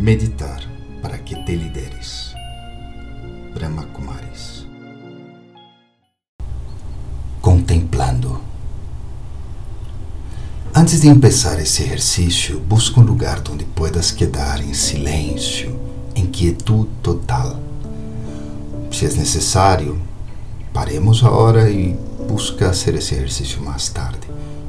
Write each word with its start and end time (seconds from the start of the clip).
Meditar 0.00 0.62
para 1.02 1.18
que 1.18 1.34
te 1.44 1.54
lideres. 1.54 2.32
Brahma 3.52 3.84
Kumaris. 3.92 4.66
Contemplando. 7.42 8.40
Antes 10.74 11.02
de 11.02 11.08
começar 11.10 11.60
esse 11.60 11.82
exercício, 11.82 12.60
busca 12.60 12.98
um 12.98 13.02
lugar 13.02 13.42
onde 13.52 13.66
puedas 13.66 14.10
quedar 14.10 14.62
em 14.62 14.72
silêncio, 14.72 15.78
em 16.16 16.24
quietude 16.24 16.88
total. 17.02 17.60
Se 18.90 19.04
é 19.04 19.08
necessário, 19.10 20.00
paremos 20.72 21.22
a 21.22 21.30
hora 21.30 21.68
e 21.68 21.94
busca 22.26 22.68
fazer 22.68 22.94
esse 22.94 23.16
exercício 23.16 23.60
mais 23.60 23.90
tarde. 23.90 24.26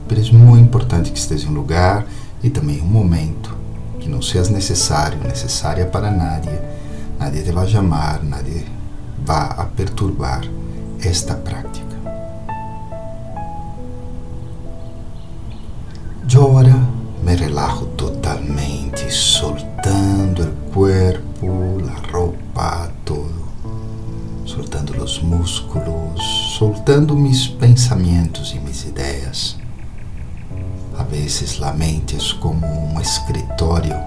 Mas 0.09 0.27
é 0.27 0.31
muito 0.33 0.65
importante 0.65 1.09
que 1.09 1.17
esteja 1.17 1.47
em 1.47 1.51
um 1.51 1.53
lugar 1.53 2.05
e 2.43 2.49
também 2.49 2.81
um 2.81 2.85
momento 2.85 3.60
que 4.01 4.09
não 4.09 4.21
seas 4.21 4.49
necessário, 4.49 5.19
necessária 5.19 5.85
para 5.85 6.09
nadie, 6.09 6.59
nadie 7.19 7.43
te 7.43 7.51
vai 7.51 7.67
chamar, 7.67 8.23
nadie 8.23 8.65
vai 9.23 9.47
a 9.57 9.65
perturbar 9.65 10.41
esta 10.99 11.35
prática. 11.35 11.91
Agora 16.33 16.75
me 17.23 17.35
relajo 17.35 17.85
totalmente, 17.97 19.11
soltando 19.11 20.43
o 20.43 20.71
corpo, 20.71 21.77
a 21.87 22.11
roupa, 22.11 22.91
todo, 23.05 23.47
soltando 24.45 25.03
os 25.03 25.21
músculos, 25.21 26.23
soltando 26.57 27.15
mis 27.15 27.47
pensamentos 27.47 28.53
e 28.53 28.59
mis 28.59 28.85
ideias 28.85 29.60
a 31.11 31.13
vezes 31.13 31.59
la 31.59 31.73
mente 31.73 32.15
é 32.15 32.39
como 32.39 32.65
um 32.65 32.99
escritório 33.01 33.99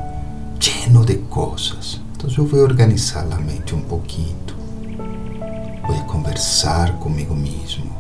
lleno 0.59 1.05
de 1.05 1.17
coisas. 1.29 2.01
Então 2.15 2.31
eu 2.39 2.47
vou 2.47 2.61
organizar 2.61 3.27
a 3.31 3.37
mente 3.37 3.75
um 3.75 3.83
pouquinho. 3.83 4.35
Vou 5.87 6.03
conversar 6.05 6.93
comigo 6.95 7.35
mesmo 7.35 7.93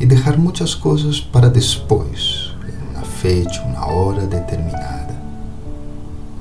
e 0.00 0.06
deixar 0.06 0.36
muitas 0.36 0.74
coisas 0.74 1.20
para 1.20 1.48
depois, 1.48 2.52
em 2.68 2.96
uma 2.96 3.04
fecha, 3.04 3.62
uma 3.62 3.86
hora 3.86 4.26
determinada. 4.26 5.14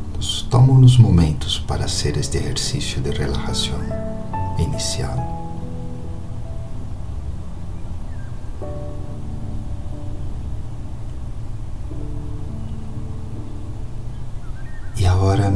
Então, 0.10 0.22
tomo 0.50 0.84
os 0.84 0.98
momentos 0.98 1.60
para 1.60 1.88
fazer 1.88 2.18
este 2.18 2.38
exercício 2.38 3.00
de 3.00 3.12
relaxação 3.12 3.80
inicial. 4.58 5.45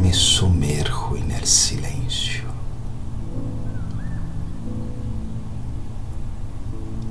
Me 0.09 0.15
sumerjo 0.15 1.19
no 1.19 1.45
silêncio. 1.45 2.43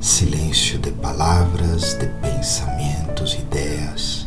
Silêncio 0.00 0.80
de 0.80 0.90
palavras, 0.90 1.94
de 1.94 2.06
pensamentos, 2.20 3.34
ideias, 3.34 4.26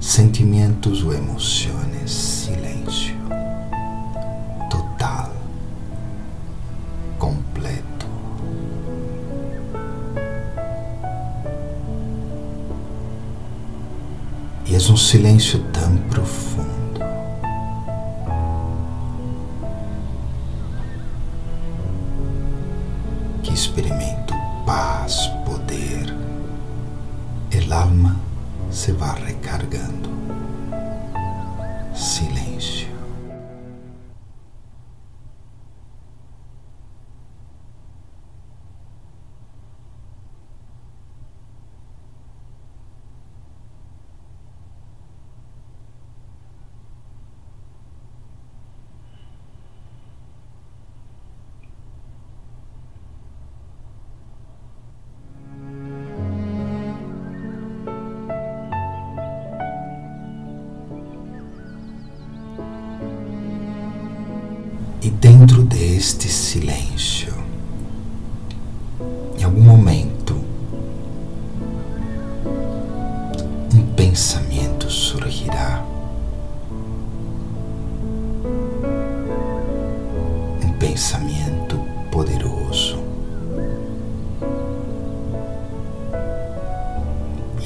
sentimentos 0.00 1.04
ou 1.04 1.14
emoções. 1.14 2.10
Silêncio 2.10 3.14
total, 4.68 5.30
completo. 7.16 8.06
E 14.66 14.74
é 14.74 14.78
um 14.78 14.96
silêncio 14.96 15.60
tão 15.72 15.96
profundo 16.10 16.71
experimento 23.52 24.34
paz, 24.64 25.30
poder. 25.44 26.14
El 27.50 27.72
alma 27.72 28.16
se 28.70 28.92
va 28.92 29.14
recargando. 29.14 30.08
Silêncio. 31.94 32.41
E 65.04 65.10
dentro 65.10 65.62
deste 65.64 66.28
silêncio, 66.28 67.34
em 69.36 69.42
algum 69.42 69.60
momento, 69.60 70.36
um 73.74 73.94
pensamento 73.96 74.88
surgirá. 74.88 75.84
Um 80.64 80.72
pensamento 80.78 81.80
poderoso. 82.12 83.02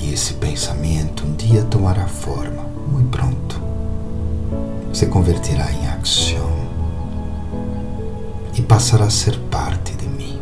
E 0.00 0.10
esse 0.10 0.32
pensamento 0.34 1.26
um 1.26 1.34
dia 1.34 1.62
tomará 1.64 2.06
forma, 2.06 2.62
muito 2.91 3.10
pronto. 3.10 3.60
Se 4.94 5.04
converterá 5.08 5.70
em 5.70 5.86
passará 8.69 9.04
a 9.04 9.10
ser 9.10 9.38
parte 9.50 9.94
de 9.94 10.06
mim. 10.09 10.41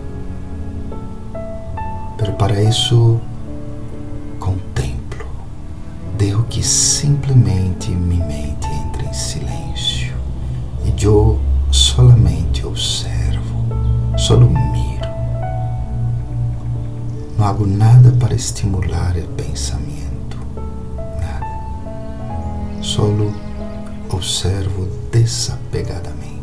Pero 2.16 2.32
para 2.32 2.60
isso, 2.62 3.20
contemplo, 4.38 5.26
dejo 6.16 6.44
que 6.44 6.62
simplesmente 6.62 7.90
minha 7.90 8.24
mente 8.24 8.66
entre 8.66 9.06
em 9.06 9.12
silêncio 9.12 10.14
e 10.84 11.04
eu 11.04 11.38
solamente 11.70 12.64
observo, 12.64 13.66
solo 14.16 14.48
miro. 14.48 15.08
Não 17.36 17.46
hago 17.46 17.66
nada 17.66 18.12
para 18.12 18.34
estimular 18.34 19.16
o 19.16 19.28
pensamento, 19.34 20.38
nada. 21.20 22.82
Solo 22.82 23.34
observo 24.10 24.88
desapegadamente. 25.10 26.33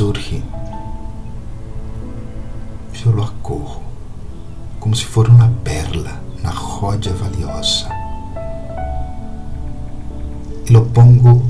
Surge, 0.00 0.42
eu 3.04 3.12
lo 3.12 3.22
acorro, 3.22 3.82
como 4.78 4.96
se 4.96 5.04
for 5.04 5.28
uma 5.28 5.52
perla 5.62 6.22
na 6.42 6.48
roda 6.48 7.12
valiosa. 7.12 7.86
E 10.66 10.72
lo 10.72 10.86
pongo 10.86 11.42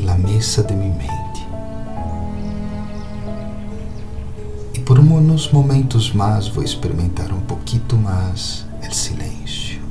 na 0.00 0.16
mesa 0.16 0.62
de 0.62 0.74
minha 0.74 0.94
mente. 0.94 1.46
E 4.72 4.78
por 4.78 4.98
uns 4.98 5.52
momentos 5.52 6.14
mais 6.14 6.48
vou 6.48 6.64
experimentar 6.64 7.30
um 7.30 7.42
pouquinho 7.42 7.98
mais 7.98 8.64
o 8.88 8.94
silêncio, 8.94 9.82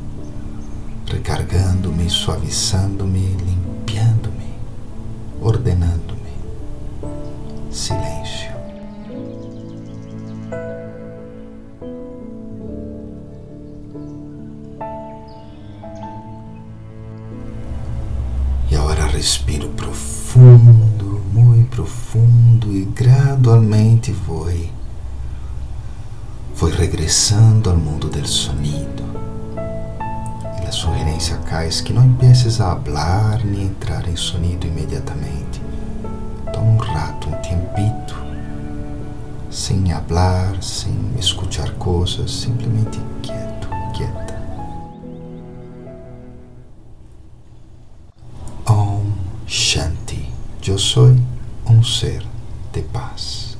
recargando-me, 1.05 2.09
suavizando-me, 2.09 3.27
limpiando-me 3.27 4.41
ordenando-me 5.41 6.20
silêncio. 7.71 8.51
E 18.69 18.75
agora 18.75 19.05
respiro 19.07 19.69
profundo, 19.69 21.21
muito 21.33 21.69
profundo 21.69 22.75
e 22.75 22.85
gradualmente 22.85 24.11
vou 24.11 24.49
vou 26.55 26.69
regressando 26.69 27.69
ao 27.69 27.77
mundo 27.77 28.07
del 28.07 28.25
sonido. 28.25 29.03
E 30.61 30.67
a 30.67 30.71
sugerência 30.71 31.35
acá 31.35 31.65
é 31.65 31.69
que 31.69 31.91
não 31.91 32.05
empieces 32.05 32.61
a 32.61 32.71
hablar 32.71 33.43
nem 33.43 33.63
entrar 33.63 34.07
em 34.07 34.15
sonido 34.15 34.67
imediatamente. 34.67 35.60
Um 36.61 36.77
rato, 36.77 37.27
um 37.27 37.33
tempito, 37.41 38.15
sem 39.49 39.91
hablar, 39.91 40.61
sem 40.61 40.93
escuchar 41.17 41.71
coisas, 41.73 42.31
simplesmente 42.31 42.99
quieto, 43.23 43.67
quieta. 43.95 44.39
Om 48.69 49.11
Shanti. 49.47 50.31
Eu 50.67 50.77
sou 50.77 51.15
um 51.67 51.83
ser 51.83 52.23
de 52.71 52.81
paz. 52.83 53.50